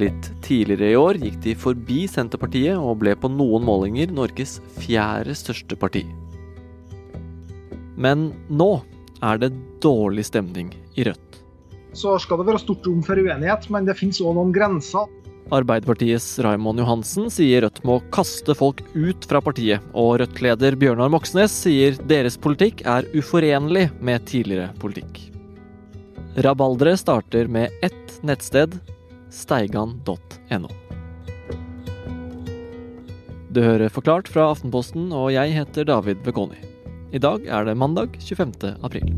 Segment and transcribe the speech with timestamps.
[0.00, 5.34] Litt tidligere i år gikk de forbi Senterpartiet og ble på noen målinger Norges fjerde
[5.36, 6.06] største parti.
[8.00, 8.70] Men nå
[9.20, 9.50] er det
[9.84, 11.40] dårlig stemning i Rødt.
[11.92, 15.10] Så skal det være stort rom for uenighet, men det finnes òg noen grenser.
[15.50, 21.52] Arbeiderpartiets Raymond Johansen sier Rødt må kaste folk ut fra partiet, og Rødt-leder Bjørnar Moxnes
[21.66, 25.26] sier deres politikk er uforenlig med tidligere politikk.
[26.40, 28.78] Rabalderet starter med ett nettsted,
[29.30, 30.70] steigan.no.
[33.50, 36.58] Du hører Forklart fra Aftenposten, og jeg heter David Bekoni.
[37.10, 38.76] I dag er det mandag 25.
[38.86, 39.10] april.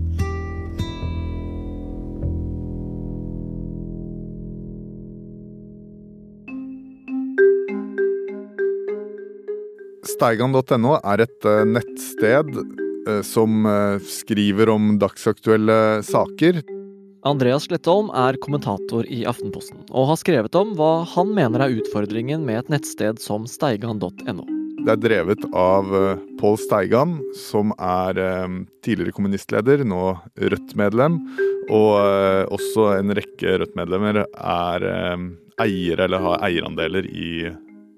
[10.09, 16.62] Steigan.no er et eh, nettsted eh, som eh, skriver om dagsaktuelle saker.
[17.23, 22.43] Andreas Slettholm er kommentator i Aftenposten, og har skrevet om hva han mener er utfordringen
[22.48, 24.42] med et nettsted som steigan.no.
[24.83, 25.87] Det er drevet av
[26.41, 28.19] Pål Steigan, som er
[28.83, 31.20] tidligere kommunistleder, nå Rødt-medlem.
[31.70, 34.86] Og også en rekke Rødt-medlemmer er
[35.62, 37.53] eiere eller har eierandeler i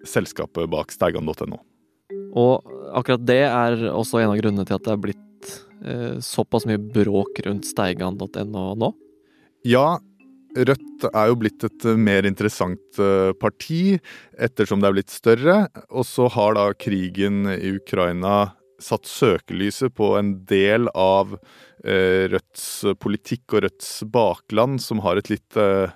[0.04, 1.62] selskapet bak steigan.no.
[2.36, 5.54] Og akkurat det er også en av grunnene til at det er blitt
[5.86, 8.92] eh, såpass mye bråk rundt steigan.no nå?
[9.64, 9.96] Ja,
[10.54, 13.96] Rødt er jo blitt et mer interessant eh, parti
[14.38, 15.56] ettersom det er blitt større.
[15.88, 21.34] Og så har da krigen i Ukraina satt søkelyset på en del av
[21.82, 22.68] eh, Rødts
[23.02, 25.90] politikk og Rødts bakland, som har et litt eh,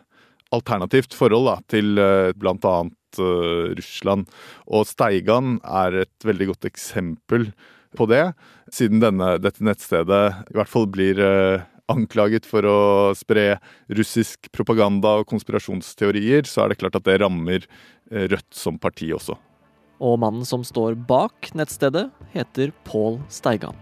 [0.55, 2.77] alternativt forhold da, til eh, bl.a.
[3.19, 4.29] Russland.
[4.69, 7.51] Og Steigan er et veldig godt eksempel
[7.97, 8.31] på det,
[8.73, 11.21] siden denne, dette nettstedet i hvert fall blir
[11.93, 12.79] anklaget for å
[13.19, 13.57] spre
[13.97, 19.11] russisk propaganda og konspirasjonsteorier, så er det klart at det rammer uh, Rødt som parti
[19.15, 19.37] også.
[19.99, 23.77] Og mannen som står bak nettstedet, heter Pål Steigan.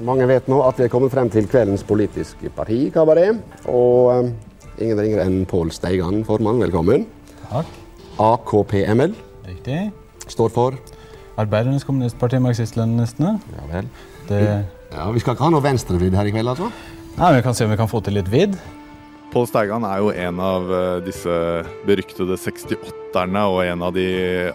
[0.00, 3.42] Mange vet nå at vi er kommet frem til kveldens politiske partikabaret.
[3.68, 4.30] Og
[4.78, 6.62] ingen ringer enn Pål Steigan, formann.
[6.62, 7.04] Velkommen.
[7.50, 7.74] Takk.
[8.22, 9.16] AKPML.
[9.50, 9.82] Riktig.
[10.30, 10.78] Står for
[11.40, 13.36] Arbeidernes kommunistparti, marxist-leninistene.
[13.56, 13.86] Ja vel.
[14.28, 14.40] Det...
[14.92, 16.68] Ja, Vi skal ikke ha noe venstrevridd her i kveld, altså?
[17.16, 18.56] Nei, Vi kan se om vi kan få til litt vidd.
[19.32, 21.32] Pål Steigan er jo en av eh, disse
[21.88, 24.06] beryktede 68-erne og en av de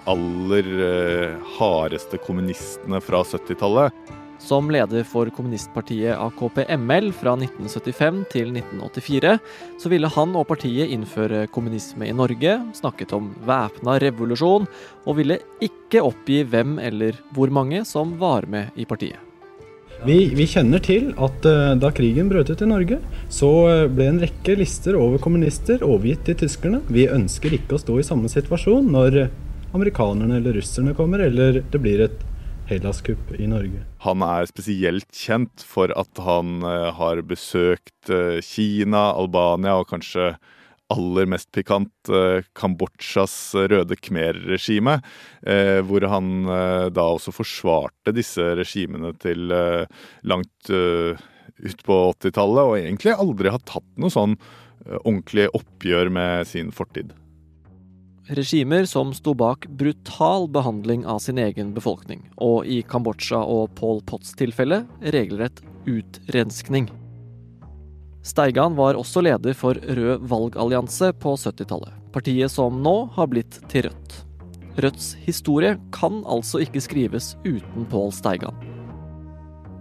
[0.10, 3.94] aller eh, hardeste kommunistene fra 70-tallet.
[4.42, 9.38] Som leder for kommunistpartiet AKP-ML fra 1975 til 1984,
[9.82, 14.70] så ville han og partiet innføre kommunisme i Norge, snakket om væpna revolusjon,
[15.06, 19.27] og ville ikke oppgi hvem eller hvor mange som var med i partiet.
[20.06, 23.00] Vi, vi, kjenner til at uh, da krigen brøt ut i Norge,
[23.34, 26.84] så uh, ble en rekke lister over kommunister overgitt til tyskerne.
[26.94, 29.32] Vi ønsker ikke å stå i samme situasjon når uh,
[29.78, 32.26] amerikanerne eller russerne kommer, eller det blir et
[32.68, 33.82] Hellas-kupp i Norge.
[34.04, 36.60] Han er spesielt kjent for at han
[36.98, 38.12] har besøkt
[38.44, 40.34] Kina, Albania og kanskje
[40.94, 45.00] aller mest pikant, eh, Kambodsjas røde khmer-regime.
[45.44, 49.52] Eh, hvor han eh, da også forsvarte disse regimene til
[50.28, 54.36] langt ut på 80-tallet, og egentlig aldri har tatt noe sånn
[55.04, 57.16] ordentlig oppgjør med sin fortid.
[58.28, 64.04] Regimer som sto bak brutal behandling av sin egen befolkning, og i Kambodsja og Pol
[64.08, 66.92] Pots tilfelle regelrett utrenskning.
[68.28, 71.94] Steigan var også leder for Rød valgallianse på 70-tallet.
[72.12, 74.18] Partiet som nå har blitt til Rødt.
[74.84, 78.58] Rødts historie kan altså ikke skrives uten Pål Steigan.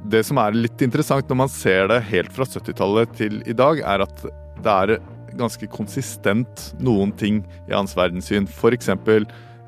[0.07, 3.83] Det som er litt interessant når man ser det helt fra 70-tallet til i dag,
[3.83, 4.23] er at
[4.63, 4.95] det er
[5.37, 8.47] ganske konsistent noen ting i hans verdenssyn.
[8.47, 8.93] F.eks.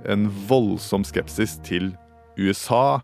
[0.07, 1.91] en voldsom skepsis til
[2.39, 3.01] USA,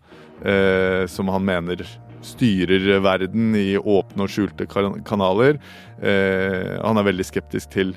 [0.47, 1.83] eh, som han mener
[2.25, 5.61] styrer verden i åpne og skjulte kanaler.
[6.01, 7.95] Eh, han er veldig skeptisk til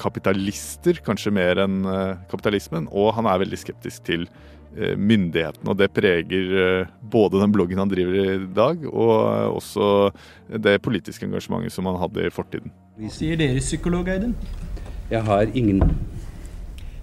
[0.00, 2.88] kapitalister, kanskje mer enn eh, kapitalismen.
[2.90, 7.82] Og han er veldig skeptisk til eh, myndighetene, og det preger eh, både den bloggen
[7.82, 9.90] han driver i dag, og eh, også
[10.66, 12.72] det politiske engasjementet som han hadde i fortiden.
[13.00, 14.36] Hva sier dere psykolog, Eiden?
[15.10, 15.82] Jeg har ingen.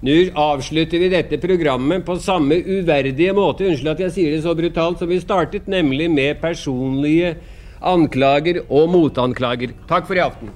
[0.05, 4.53] Nå avslutter vi dette programmet på samme uverdige måte, unnskyld at jeg sier det så
[4.53, 7.33] brutalt, som vi startet, nemlig med personlige
[7.81, 9.73] anklager og motanklager.
[9.89, 10.53] Takk for i aften.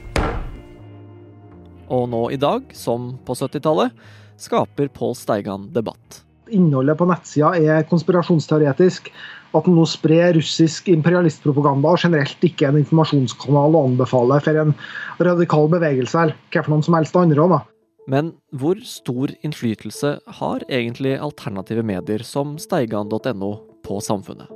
[1.89, 3.97] Og nå i dag, som på 70-tallet,
[4.37, 6.21] skaper Pål Steigan debatt.
[6.53, 9.09] Innholdet på nettsida er konspirasjonsteoretisk.
[9.57, 14.77] At den nå sprer russisk imperialistpropaganda og generelt ikke en informasjonskanal å anbefale for en
[15.19, 17.49] radikal bevegelse eller hva for noen som helst andre.
[17.57, 17.63] Da.
[18.09, 23.51] Men hvor stor innflytelse har egentlig alternative medier som steigan.no
[23.85, 24.49] på samfunnet?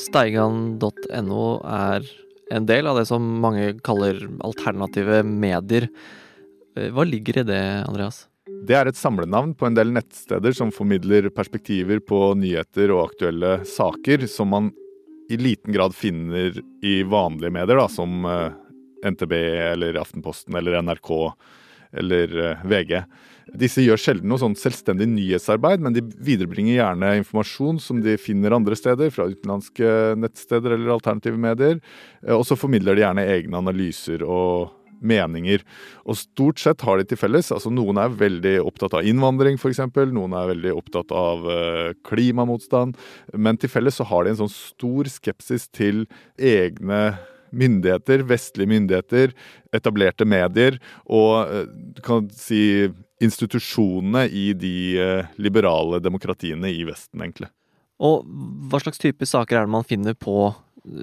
[0.00, 2.08] Steigan.no er
[2.50, 5.90] en del av det som mange kaller alternative medier.
[6.72, 8.29] Hva ligger i det, Andreas?
[8.66, 13.60] Det er et samlenavn på en del nettsteder som formidler perspektiver på nyheter og aktuelle
[13.68, 14.70] saker, som man
[15.30, 18.50] i liten grad finner i vanlige medier, da, som eh,
[19.06, 19.32] NTB
[19.72, 21.10] eller Aftenposten eller NRK
[22.02, 22.96] eller eh, VG.
[23.60, 28.54] Disse gjør sjelden noe sånn selvstendig nyhetsarbeid, men de viderebringer gjerne informasjon som de finner
[28.54, 31.80] andre steder, fra utenlandske nettsteder eller alternative medier.
[32.26, 35.64] Eh, og så formidler de gjerne egne analyser og meninger.
[36.04, 37.50] Og stort sett har de til felles.
[37.52, 39.82] altså Noen er veldig opptatt av innvandring, f.eks.
[40.12, 41.48] Noen er veldig opptatt av
[42.08, 42.96] klimamotstand.
[43.34, 46.06] Men til felles så har de en sånn stor skepsis til
[46.36, 47.18] egne
[47.50, 49.32] myndigheter, vestlige myndigheter,
[49.74, 50.76] etablerte medier
[51.10, 51.50] og
[51.96, 54.74] du kan si institusjonene i de
[55.42, 57.50] liberale demokratiene i Vesten, egentlig.
[58.00, 58.24] Og
[58.70, 60.52] hva slags type saker er det man finner på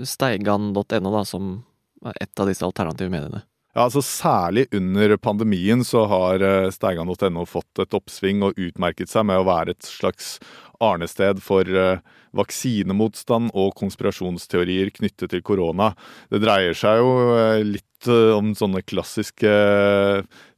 [0.07, 1.59] steigan.no, da, som
[2.07, 3.43] er et av disse alternative mediene?
[3.77, 6.41] Ja, altså Særlig under pandemien så har
[6.73, 10.39] steigan.no fått et oppsving og utmerket seg med å være et slags
[10.81, 11.69] arnested for
[12.37, 15.91] vaksinemotstand og konspirasjonsteorier knyttet til korona.
[16.33, 17.13] Det dreier seg jo
[17.69, 19.53] litt om sånne klassiske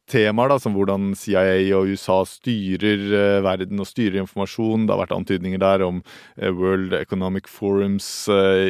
[0.10, 4.88] temaer, da, som hvordan CIA og USA styrer verden og styrer informasjon.
[4.88, 6.02] Det har vært antydninger der om
[6.38, 8.10] World Economic Forums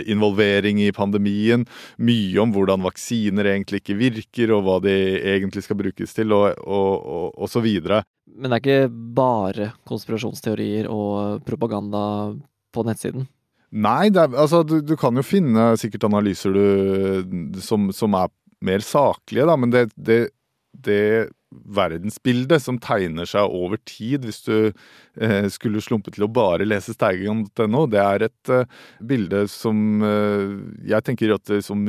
[0.09, 1.65] involvering i pandemien.
[1.97, 4.95] Mye om hvordan vaksiner egentlig ikke virker, og hva de
[5.35, 8.03] egentlig skal brukes til, og, og, og, og så videre.
[8.29, 12.03] Men det er ikke bare konspirasjonsteorier og propaganda
[12.73, 13.27] på nettsiden?
[13.69, 18.31] Nei, er, altså du, du, kan jo finne sikkert analyser du, som, som, er
[18.65, 20.19] mer saklige, da, men det, det
[20.85, 26.67] det verdensbildet som tegner seg over tid, hvis du eh, skulle slumpe til å bare
[26.67, 28.67] lese Steigen.no, det er et eh,
[29.01, 30.59] bilde som eh,
[30.91, 31.87] jeg tenker at som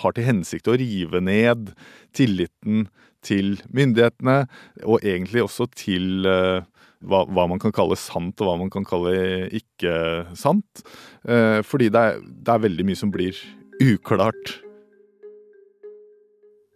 [0.00, 1.74] har til hensikt å rive ned
[2.16, 2.86] tilliten
[3.26, 4.44] til myndighetene,
[4.86, 6.64] og egentlig også til eh,
[7.06, 9.14] hva, hva, man kan kalle sant og hva man kan kalle
[9.54, 9.96] ikke
[10.38, 10.84] sant.
[11.28, 13.38] Eh, fordi det er, det er veldig mye som blir
[13.82, 14.56] uklart.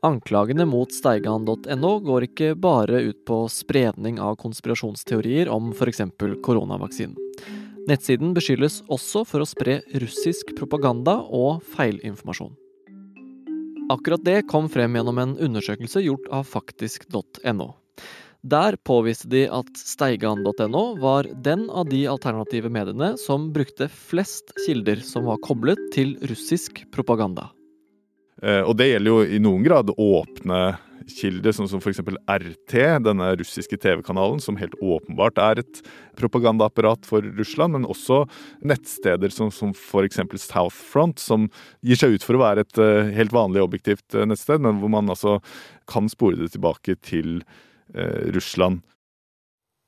[0.02, 6.00] Anklagene mot steigan.no går ikke bare ut på spredning av konspirasjonsteorier om f.eks.
[6.40, 7.18] koronavaksinen.
[7.88, 12.56] Nettsiden beskyldes også for å spre russisk propaganda og feilinformasjon.
[13.92, 17.70] Akkurat det kom frem gjennom en undersøkelse gjort av faktisk.no.
[18.40, 25.04] Der påviste de at steigan.no var den av de alternative mediene som brukte flest kilder
[25.04, 27.50] som var koblet til russisk propaganda.
[28.40, 30.60] Og det gjelder jo i noen grad åpne
[31.16, 32.00] kilder, sånn som f.eks.
[32.02, 35.80] RT, denne russiske TV-kanalen, som helt åpenbart er et
[36.18, 38.22] propagandaapparat for Russland, men også
[38.66, 40.20] nettsteder som, som f.eks.
[40.44, 41.48] Southfront, som
[41.86, 44.92] gir seg ut for å være et uh, helt vanlig objektivt uh, nettsted, men hvor
[44.92, 45.38] man altså
[45.90, 47.40] kan spore det tilbake til
[47.96, 48.84] eh, Russland.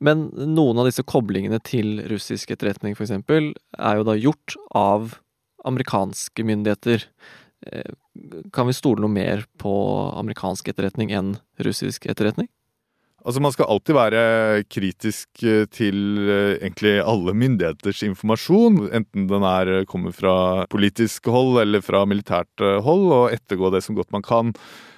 [0.03, 3.13] Men noen av disse koblingene til russisk etterretning f.eks.
[3.15, 5.15] er jo da gjort av
[5.69, 7.07] amerikanske myndigheter.
[8.53, 9.73] Kan vi stole noe mer på
[10.19, 12.49] amerikansk etterretning enn russisk etterretning?
[13.23, 14.23] Altså Man skal alltid være
[14.67, 15.99] kritisk til
[16.59, 20.35] egentlig alle myndigheters informasjon, enten den er kommer fra
[20.73, 24.51] politisk hold eller fra militært hold, og ettergå det som godt man kan.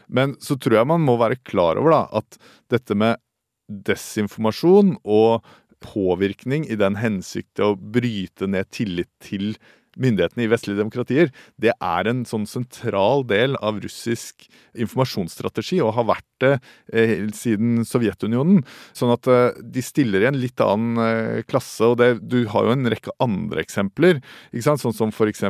[0.09, 2.41] Men så tror jeg man må være klar over da, at
[2.73, 3.21] dette med
[3.69, 5.45] desinformasjon og
[5.85, 9.53] påvirkning i den hensikt å bryte ned tillit til
[10.01, 16.09] myndighetene i vestlige demokratier, det er en sånn sentral del av russisk informasjonsstrategi, og har
[16.09, 16.53] vært det
[16.93, 18.63] eh, siden Sovjetunionen.
[18.97, 22.67] Sånn at eh, de stiller i en litt annen eh, klasse, og det, du har
[22.67, 24.21] jo en rekke andre eksempler.
[24.51, 24.83] ikke sant?
[24.83, 25.45] Sånn som f.eks.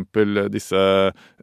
[0.53, 0.85] disse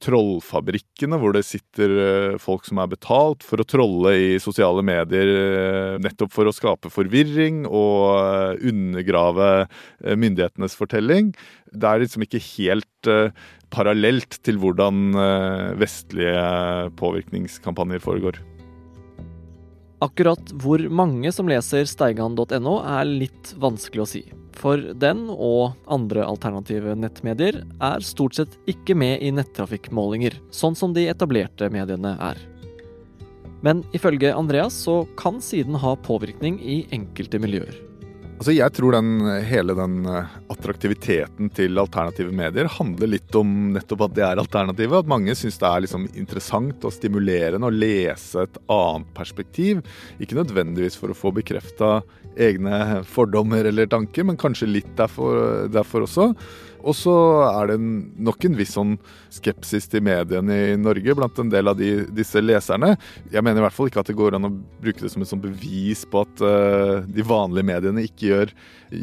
[0.06, 5.98] trollfabrikkene, hvor det sitter eh, folk som er betalt for å trolle i sosiale medier,
[6.02, 9.50] nettopp for å skape forvirring og undergrave
[10.02, 11.32] myndighetenes fortelling
[11.72, 12.88] det er liksom ikke helt
[13.72, 18.42] parallelt til hvordan uh, vestlige påvirkningskampanjer foregår.
[20.02, 24.24] Akkurat hvor mange som leser steigan.no er litt vanskelig å si.
[24.58, 30.98] For den og andre alternative nettmedier er stort sett ikke med i nettrafikkmålinger, sånn som
[30.98, 32.42] de etablerte mediene er.
[33.62, 37.91] Men ifølge Andreas så kan siden ha påvirkning i enkelte miljøer.
[38.42, 39.10] Altså, jeg tror den,
[39.46, 45.04] hele den eh, attraktiviteten til alternative medier handler litt om nettopp at det er alternativet.
[45.04, 49.84] At mange syns det er liksom interessant og stimulerende å lese et annet perspektiv.
[50.18, 52.00] Ikke nødvendigvis for å få bekrefta
[52.34, 56.32] egne fordommer eller tanker, men kanskje litt derfor, derfor også.
[56.82, 57.14] Og så
[57.48, 58.96] er det nok en viss sånn
[59.34, 62.96] skepsis til mediene i Norge blant en del av de, disse leserne.
[63.34, 65.32] Jeg mener i hvert fall ikke at det går an å bruke det som et
[65.32, 68.54] sånn bevis på at uh, de vanlige mediene ikke gjør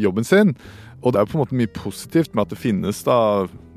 [0.08, 0.54] jobben sin.
[0.98, 3.18] Og det er jo på en måte mye positivt med at det finnes da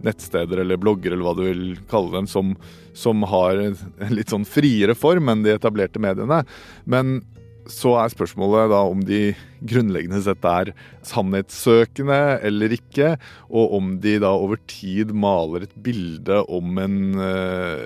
[0.02, 2.56] nettsteder eller blogger eller hva du vil kalle dem, som,
[2.98, 3.78] som har en
[4.18, 6.42] litt sånn friere form enn de etablerte mediene.
[6.90, 7.20] Men
[7.70, 9.34] så er spørsmålet da om de
[9.70, 10.72] grunnleggende sett er
[11.06, 13.14] sannhetssøkende eller ikke,
[13.50, 17.86] og om de da over tid maler et bilde om en uh,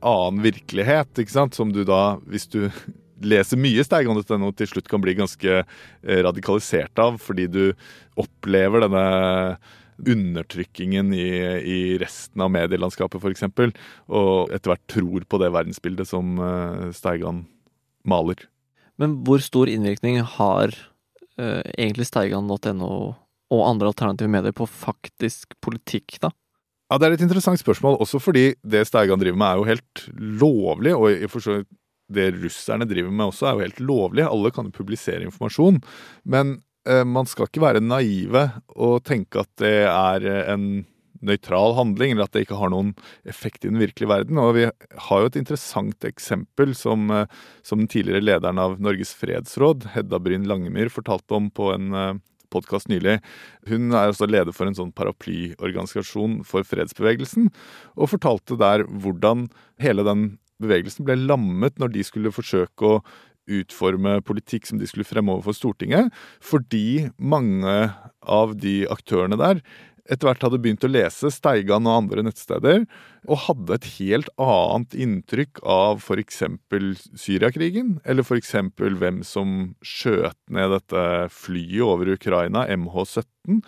[0.00, 2.66] annen virkelighet, ikke sant, som du da, hvis du
[3.22, 7.64] leser mye steigan.no, til slutt kan bli ganske uh, radikalisert av, fordi du
[8.18, 9.06] opplever denne
[9.96, 13.46] undertrykkingen i, i resten av medielandskapet, f.eks.,
[14.12, 17.46] og etter hvert tror på det verdensbildet som uh, Steigan
[18.06, 18.44] maler.
[19.00, 22.90] Men hvor stor innvirkning har uh, egentlig Steigan.no
[23.46, 26.32] og andre alternative medier på faktisk politikk, da?
[26.90, 30.04] Ja, Det er et interessant spørsmål, også fordi det Steigan driver med er jo helt
[30.42, 30.94] lovlig.
[30.94, 31.66] Og
[32.16, 34.26] det russerne driver med også er jo helt lovlig.
[34.26, 35.80] Alle kan jo publisere informasjon.
[36.24, 40.86] Men uh, man skal ikke være naive og tenke at det er en
[41.26, 42.94] nøytral handling, eller at det ikke har noen
[43.28, 44.40] effekt i den virkelige verden.
[44.42, 44.68] Og vi
[45.08, 47.26] har jo et interessant eksempel som, eh,
[47.66, 52.16] som den tidligere lederen av Norges fredsråd, Hedda Bryn Langemyr, fortalte om på en eh,
[52.52, 53.18] podkast nylig.
[53.68, 57.50] Hun er også leder for en sånn paraplyorganisasjon for fredsbevegelsen,
[57.96, 59.48] og fortalte der hvordan
[59.82, 60.28] hele den
[60.62, 63.00] bevegelsen ble lammet når de skulle forsøke å
[63.46, 66.10] utforme politikk som de skulle fremme overfor Stortinget,
[66.42, 67.76] fordi mange
[68.22, 69.62] av de aktørene der
[70.10, 72.84] etter hvert hadde begynt å lese Steigan og andre nettsteder,
[73.26, 76.42] og hadde et helt annet inntrykk av f.eks.
[77.18, 78.54] Syriakrigen, eller f.eks.
[78.78, 83.60] hvem som skjøt ned dette flyet over Ukraina, MH17.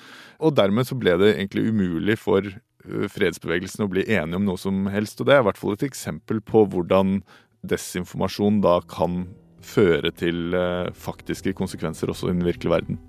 [0.43, 4.61] Og dermed så ble det egentlig umulig for øh, fredsbevegelsen å bli enige om noe
[4.61, 5.21] som helst.
[5.21, 7.21] Og det er i hvert fall et eksempel på hvordan
[7.67, 9.25] desinformasjon da kan
[9.67, 13.03] føre til øh, faktiske konsekvenser også i den virkelige verden.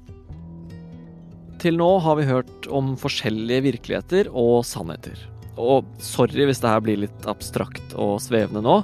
[1.60, 5.18] Til nå har vi hørt om forskjellige virkeligheter og sannheter.
[5.60, 8.78] Og sorry hvis det her blir litt abstrakt og svevende nå,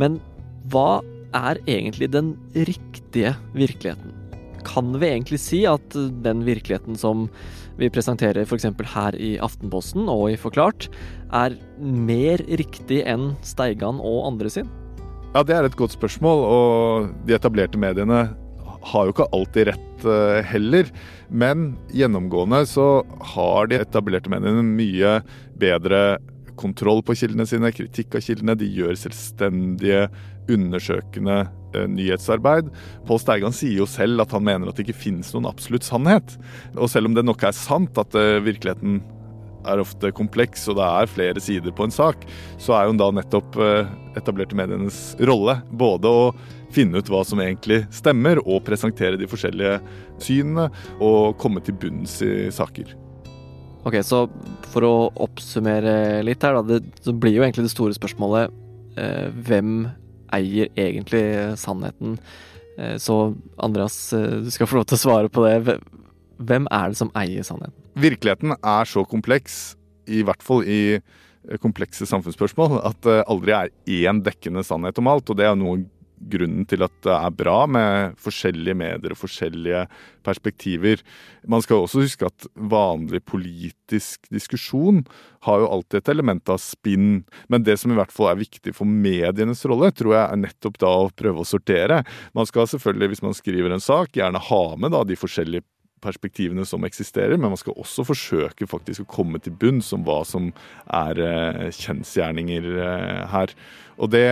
[0.00, 0.16] men
[0.72, 1.02] hva
[1.36, 4.14] er egentlig den riktige virkeligheten?
[4.66, 5.92] Kan vi egentlig si at
[6.24, 7.26] den virkeligheten som
[7.76, 8.64] vi presenterer f.eks.
[8.94, 10.88] her i Aftenposten og i Forklart,
[11.36, 14.72] er mer riktig enn Steigan og andre sin?
[15.36, 18.24] Ja, det er et godt spørsmål, og de etablerte mediene
[18.92, 20.90] har jo ikke alltid rett uh, heller.
[21.28, 22.86] Men gjennomgående så
[23.34, 25.18] har de etablerte mennene mye
[25.58, 26.18] bedre
[26.56, 28.56] kontroll på kildene sine, kritikk av kildene.
[28.58, 30.06] De gjør selvstendige,
[30.52, 31.40] undersøkende
[31.74, 32.70] uh, nyhetsarbeid.
[33.08, 36.36] Pål Steigan sier jo selv at han mener at det ikke finnes noen absolutt sannhet.
[36.76, 39.00] Og selv om det nok er sant at uh, virkeligheten
[39.66, 42.26] er ofte kompleks, og det er flere sider på en sak,
[42.62, 43.58] så er jo da nettopp
[44.16, 46.28] etablerte medienes rolle både å
[46.74, 49.78] finne ut hva som egentlig stemmer, og presentere de forskjellige
[50.22, 50.68] synene,
[51.00, 52.94] og komme til bunns i saker.
[53.86, 54.24] Ok, så
[54.72, 56.78] for å oppsummere litt her, da.
[56.80, 58.50] Det, blir jo egentlig det store spørsmålet
[58.98, 59.86] eh, hvem
[60.34, 61.22] eier egentlig
[61.60, 62.16] sannheten?
[62.80, 65.78] Eh, så Andreas, eh, du skal få lov til å svare på det.
[66.42, 67.85] Hvem er det som eier sannheten?
[67.96, 69.74] Virkeligheten er så kompleks,
[70.06, 75.08] i hvert fall i eh, komplekse samfunnsspørsmål, at det aldri er én dekkende sannhet om
[75.08, 75.30] alt.
[75.32, 75.80] Og det er noe
[76.16, 79.82] grunnen til at det er bra med forskjellige medier og forskjellige
[80.26, 81.02] perspektiver.
[81.48, 85.02] Man skal også huske at vanlig politisk diskusjon
[85.46, 87.22] har jo alltid et element av spinn.
[87.52, 90.80] Men det som i hvert fall er viktig for medienes rolle, tror jeg er nettopp
[90.82, 92.02] da å prøve å sortere.
[92.36, 95.68] Man skal selvfølgelig, hvis man skriver en sak, gjerne ha med da de forskjellige
[96.04, 100.20] perspektivene som eksisterer, men man skal også forsøke faktisk å komme til bunns om hva
[100.28, 100.50] som
[100.92, 103.54] er eh, kjensgjerninger eh, her.
[103.96, 104.28] Og det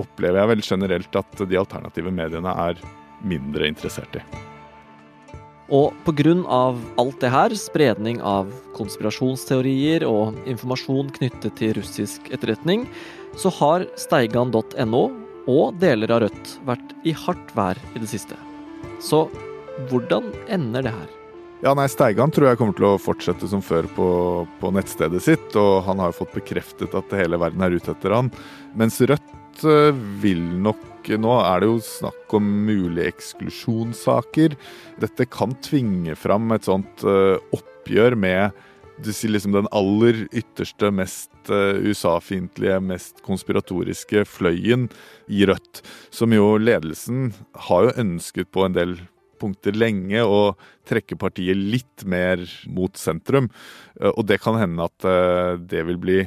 [0.00, 2.80] opplever jeg vel generelt at de alternative mediene er
[3.24, 4.24] mindre interessert i.
[5.70, 6.34] Og pga.
[6.98, 12.88] alt det her, spredning av konspirasjonsteorier og informasjon knyttet til russisk etterretning,
[13.38, 15.04] så har steigan.no
[15.50, 18.34] og deler av Rødt vært i hardt vær i det siste.
[19.00, 19.28] Så
[19.90, 21.08] hvordan ender det her?
[21.60, 24.06] Ja, nei, Steigan tror jeg kommer til å fortsette som før på,
[24.62, 28.14] på nettstedet sitt, og han har jo fått bekreftet at hele verden er ute etter
[28.16, 28.30] han.
[28.80, 29.90] Mens Rødt eh,
[30.22, 34.52] vil nok Nå er det jo snakk om mulige eksklusjonssaker.
[35.00, 38.58] Dette kan tvinge fram et sånt eh, oppgjør med
[39.00, 44.90] liksom den aller ytterste, mest USA-fiendtlige, mest konspiratoriske fløyen
[45.28, 45.80] i Rødt.
[46.12, 47.32] Som jo ledelsen
[47.66, 48.98] har jo ønsket på en del
[49.40, 53.48] punkter lenge og trekke partiet litt mer mot sentrum.
[54.00, 55.08] Og det kan hende at
[55.70, 56.20] det vil bli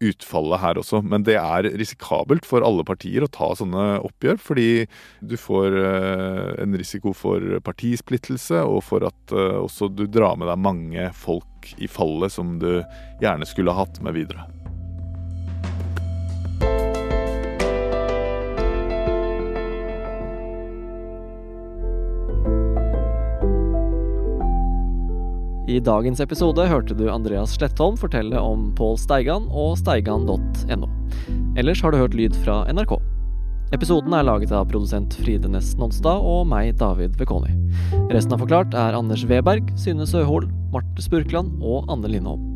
[0.00, 1.02] utfallet her også.
[1.04, 4.68] Men det er risikabelt for alle partier å ta sånne oppgjør, fordi
[5.20, 10.50] du får eh, en risiko for partisplittelse, og for at eh, også du drar med
[10.50, 12.72] deg mange folk i fallet som du
[13.20, 14.48] gjerne skulle hatt med videre.
[25.70, 30.88] I dagens episode hørte du Andreas Slettholm fortelle om Pål Steigan og steigan.no.
[31.60, 32.96] Ellers har du hørt lyd fra NRK.
[33.76, 37.54] Episoden er laget av produsent Fride Næss Nonstad og meg, David Vekoni.
[38.10, 42.49] Resten av Forklart er Anders Weberg, Synne Søhol, Marte Spurkland og Anne Lindholm.